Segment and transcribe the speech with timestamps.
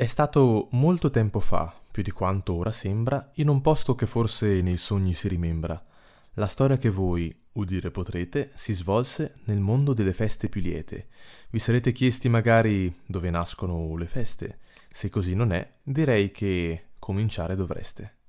[0.00, 4.62] È stato molto tempo fa, più di quanto ora sembra, in un posto che forse
[4.62, 5.78] nei sogni si rimembra.
[6.36, 11.08] La storia che voi udire potrete si svolse nel mondo delle feste più liete.
[11.50, 14.60] Vi sarete chiesti magari dove nascono le feste.
[14.88, 18.19] Se così non è, direi che cominciare dovreste.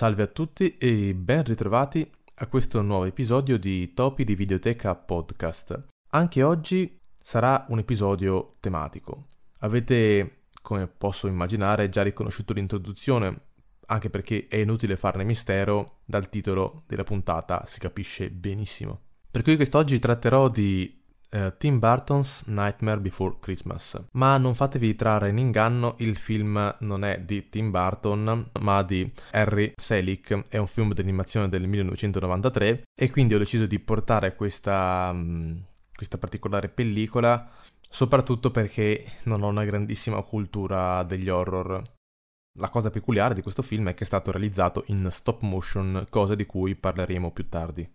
[0.00, 5.78] Salve a tutti e ben ritrovati a questo nuovo episodio di Topi di Videoteca Podcast.
[6.12, 9.26] Anche oggi sarà un episodio tematico.
[9.58, 13.48] Avete, come posso immaginare, già riconosciuto l'introduzione,
[13.88, 19.02] anche perché è inutile farne mistero, dal titolo della puntata si capisce benissimo.
[19.30, 20.99] Per cui quest'oggi tratterò di
[21.30, 24.02] uh, Tim Burton's Nightmare Before Christmas.
[24.12, 29.06] Ma non fatevi trarre in inganno, il film non è di Tim Burton, ma di
[29.32, 35.10] Harry Selick, è un film d'animazione del 1993 e quindi ho deciso di portare questa,
[35.12, 35.62] um,
[35.94, 37.58] questa particolare pellicola
[37.90, 41.82] soprattutto perché non ho una grandissima cultura degli horror.
[42.58, 46.34] La cosa peculiare di questo film è che è stato realizzato in stop motion, cosa
[46.34, 47.88] di cui parleremo più tardi.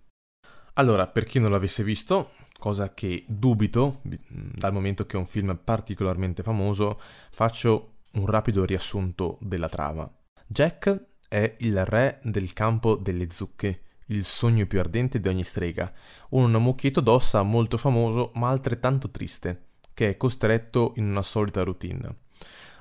[0.73, 5.59] Allora, per chi non l'avesse visto, cosa che dubito, dal momento che è un film
[5.64, 7.00] particolarmente famoso,
[7.31, 10.09] faccio un rapido riassunto della trama.
[10.47, 15.92] Jack è il re del campo delle zucche, il sogno più ardente di ogni strega,
[16.30, 22.17] un mucchietto d'ossa molto famoso ma altrettanto triste, che è costretto in una solita routine.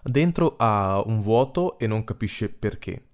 [0.03, 3.09] Dentro ha un vuoto e non capisce perché.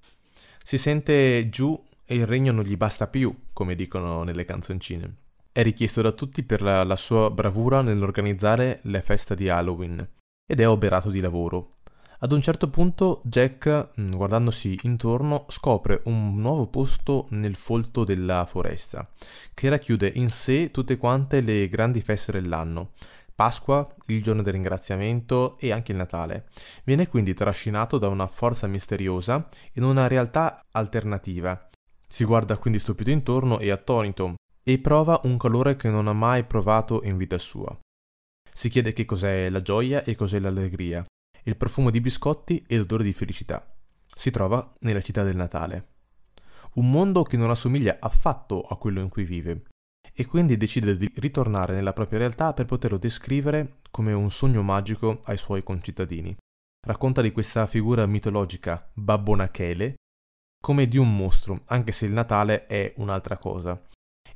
[0.62, 5.16] Si sente giù e il regno non gli basta più, come dicono nelle canzoncine.
[5.52, 10.08] È richiesto da tutti per la, la sua bravura nell'organizzare le feste di Halloween
[10.46, 11.70] ed è oberato di lavoro.
[12.20, 18.46] Ad un certo punto Jack, mm, guardandosi intorno, scopre un nuovo posto nel folto della
[18.46, 19.08] foresta,
[19.52, 22.92] che racchiude in sé tutte quante le grandi feste dell'anno.
[23.34, 26.46] Pasqua, il giorno del ringraziamento e anche il Natale.
[26.84, 31.58] Viene quindi trascinato da una forza misteriosa in una realtà alternativa.
[32.06, 36.44] Si guarda quindi stupito intorno e attonito, e prova un calore che non ha mai
[36.44, 37.78] provato in vita sua.
[38.52, 41.02] Si chiede che cos'è la gioia e cos'è l'allegria,
[41.44, 43.74] il profumo di biscotti e l'odore di felicità.
[44.14, 45.88] Si trova nella città del Natale.
[46.74, 49.62] Un mondo che non assomiglia affatto a quello in cui vive,
[50.12, 55.20] e quindi decide di ritornare nella propria realtà per poterlo descrivere come un sogno magico
[55.24, 56.36] ai suoi concittadini.
[56.86, 59.94] Racconta di questa figura mitologica, Babbo Nachele,
[60.62, 63.80] come di un mostro, anche se il Natale è un'altra cosa,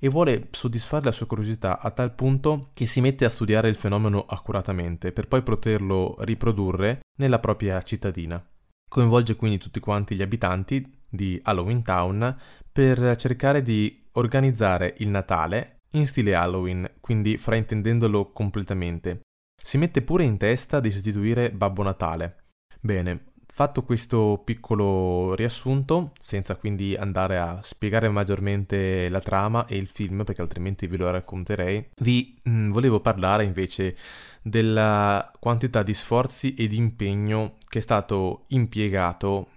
[0.05, 3.75] e vuole soddisfare la sua curiosità a tal punto che si mette a studiare il
[3.75, 8.47] fenomeno accuratamente per poi poterlo riprodurre nella propria cittadina.
[8.87, 12.37] Coinvolge quindi tutti quanti gli abitanti di Halloween Town
[12.71, 19.23] per cercare di organizzare il Natale in stile Halloween, quindi fraintendendolo completamente.
[19.57, 22.37] Si mette pure in testa di sostituire Babbo Natale.
[22.79, 29.87] Bene, Fatto questo piccolo riassunto, senza quindi andare a spiegare maggiormente la trama e il
[29.87, 33.97] film, perché altrimenti ve lo racconterei, vi mh, mm, volevo parlare invece
[34.43, 39.51] della quantità di sforzi e di impegno che è stato impiegato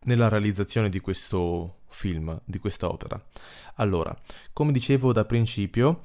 [0.00, 3.18] nella realizzazione di questo film, di questa opera.
[3.76, 4.14] Allora,
[4.52, 6.02] come dicevo da principio,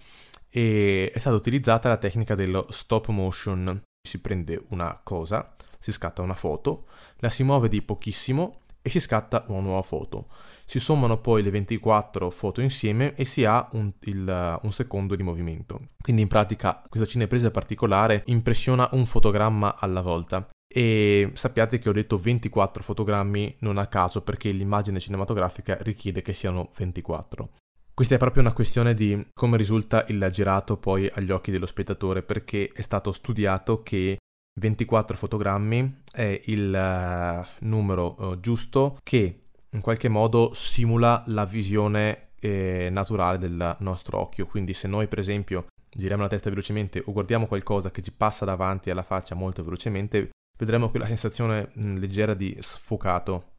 [0.48, 3.82] è stata utilizzata la tecnica dello stop motion.
[4.02, 5.54] Si prende una cosa,
[5.86, 6.86] si scatta una foto,
[7.18, 10.30] la si muove di pochissimo e si scatta una nuova foto.
[10.66, 15.22] Si sommano poi le 24 foto insieme e si ha un, il, un secondo di
[15.22, 15.90] movimento.
[16.02, 20.48] Quindi in pratica questa cinepresa particolare impressiona un fotogramma alla volta.
[20.68, 26.34] E sappiate che ho detto 24 fotogrammi non a caso perché l'immagine cinematografica richiede che
[26.34, 27.50] siano 24.
[27.94, 32.24] Questa è proprio una questione di come risulta il girato poi agli occhi dello spettatore
[32.24, 34.18] perché è stato studiato che
[34.58, 42.30] 24 fotogrammi è il uh, numero uh, giusto che in qualche modo simula la visione
[42.40, 44.46] eh, naturale del nostro occhio.
[44.46, 48.46] Quindi se noi per esempio giriamo la testa velocemente o guardiamo qualcosa che ci passa
[48.46, 53.54] davanti alla faccia molto velocemente, vedremo quella sensazione mh, mm, leggera di sfocato,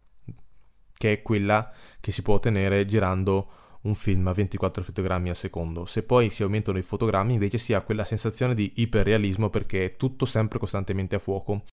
[0.96, 1.70] che è quella
[2.00, 3.50] che si può ottenere girando
[3.86, 5.86] un film a 24 fotogrammi al secondo.
[5.86, 9.96] Se poi si aumentano i fotogrammi invece si ha quella sensazione di iperrealismo perché è
[9.96, 11.64] tutto sempre costantemente a fuoco.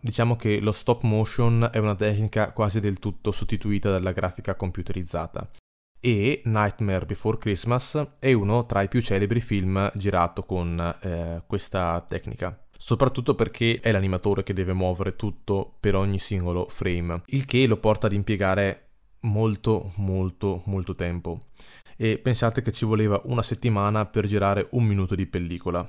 [0.00, 5.50] Diciamo che lo stop motion è una tecnica quasi del tutto sostituita dalla grafica computerizzata.
[6.00, 12.04] E Nightmare Before Christmas è uno tra i più celebri film girato con eh, questa
[12.06, 17.66] tecnica soprattutto perché è l'animatore che deve muovere tutto per ogni singolo frame, il che
[17.66, 18.87] lo porta ad impiegare
[19.20, 21.42] molto molto molto tempo
[21.96, 25.88] e pensate che ci voleva una settimana per girare un minuto di pellicola.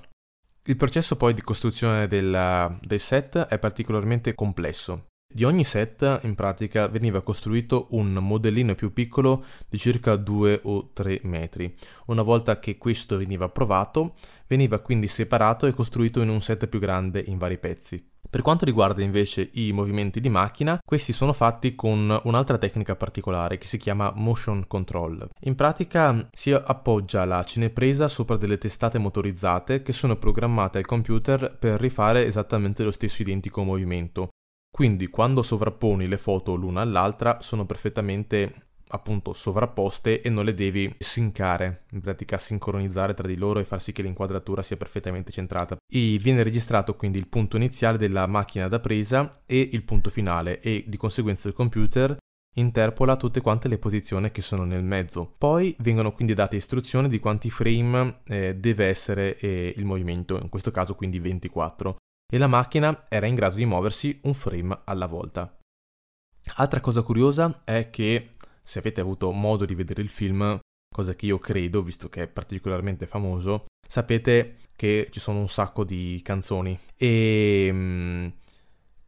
[0.63, 5.09] Il processo poi di costruzione del, del set è particolarmente complesso.
[5.31, 10.89] Di ogni set in pratica veniva costruito un modellino più piccolo di circa 2 o
[10.91, 11.71] 3 metri.
[12.07, 14.15] Una volta che questo veniva approvato,
[14.47, 18.08] veniva quindi separato e costruito in un set più grande in vari pezzi.
[18.31, 23.57] Per quanto riguarda invece i movimenti di macchina, questi sono fatti con un'altra tecnica particolare
[23.57, 25.27] che si chiama motion control.
[25.45, 31.57] In pratica si appoggia la cinepresa sopra delle testate motorizzate che sono programmate al computer
[31.57, 34.29] per rifare esattamente lo stesso identico movimento.
[34.71, 40.94] Quindi quando sovrapponi le foto l'una all'altra sono perfettamente appunto sovrapposte e non le devi
[40.97, 45.77] sincare, in pratica sincronizzare tra di loro e far sì che l'inquadratura sia perfettamente centrata.
[45.91, 50.59] E viene registrato quindi il punto iniziale della macchina da presa e il punto finale
[50.59, 52.18] e di conseguenza il computer
[52.56, 55.36] interpola tutte quante le posizioni che sono nel mezzo.
[55.38, 60.50] Poi vengono quindi date istruzioni di quanti frame eh, deve essere eh, il movimento, in
[60.50, 61.97] questo caso quindi 24,
[62.31, 65.53] e la macchina era in grado di muoversi un frame alla volta.
[66.56, 68.31] Altra cosa curiosa è che
[68.63, 70.59] se avete avuto modo di vedere il film,
[70.94, 75.83] cosa che io credo, visto che è particolarmente famoso, sapete che ci sono un sacco
[75.83, 76.77] di canzoni.
[76.95, 78.33] E um,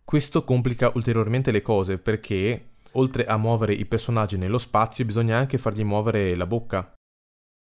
[0.04, 5.58] questo complica ulteriormente le cose perché oltre a muovere i personaggi nello spazio bisogna anche
[5.58, 6.92] fargli muovere la bocca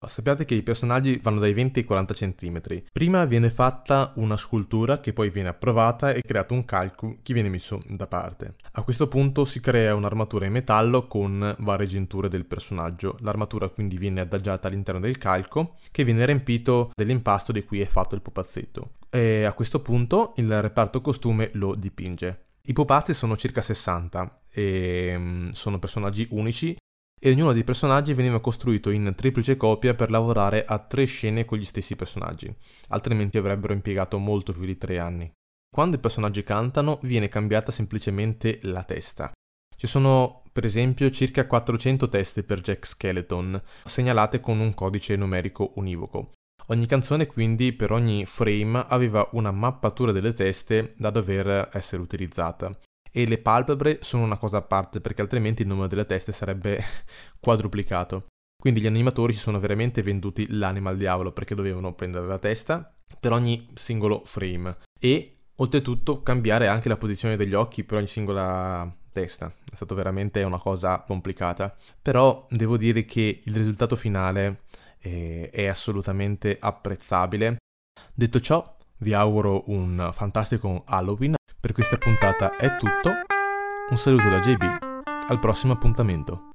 [0.07, 2.61] Sappiate che i personaggi vanno dai 20 ai 40 cm.
[2.89, 7.49] Prima viene fatta una scultura che poi viene approvata e creato un calco che viene
[7.49, 8.55] messo da parte.
[8.71, 13.17] A questo punto si crea un'armatura in metallo con varie giunture del personaggio.
[13.19, 18.15] L'armatura quindi viene adagiata all'interno del calco che viene riempito dell'impasto di cui è fatto
[18.15, 18.91] il pupazzetto.
[19.09, 22.45] E a questo punto il reparto costume lo dipinge.
[22.69, 26.77] I pupazzi sono circa 60 e mm, sono personaggi unici
[27.19, 31.57] e ognuno dei personaggi veniva costruito in triplice copia per lavorare a tre scene con
[31.57, 32.53] gli stessi personaggi,
[32.89, 35.29] altrimenti avrebbero impiegato molto più di tre anni.
[35.69, 39.31] Quando i personaggi cantano viene cambiata semplicemente la testa.
[39.75, 45.73] Ci sono per esempio circa 400 teste per Jack Skeleton, segnalate con un codice numerico
[45.75, 46.31] univoco.
[46.67, 52.77] Ogni canzone quindi per ogni frame aveva una mappatura delle teste da dover essere utilizzata
[53.11, 56.81] e le palpebre sono una cosa a parte perché altrimenti il numero delle teste sarebbe
[57.39, 58.25] quadruplicato.
[58.61, 62.93] Quindi gli animatori si sono veramente venduti l'anima al diavolo perché dovevano prendere la testa
[63.19, 68.93] per ogni singolo frame e oltretutto cambiare anche la posizione degli occhi per ogni singola
[69.11, 69.53] testa.
[69.69, 71.75] È stato veramente una cosa complicata.
[72.01, 74.61] Però devo dire che il risultato finale
[74.97, 77.57] è, è assolutamente apprezzabile.
[78.13, 83.11] Detto ciò, vi auguro un fantastico Halloween per questa puntata è tutto,
[83.89, 84.63] un saluto da JB,
[85.27, 86.48] al prossimo appuntamento.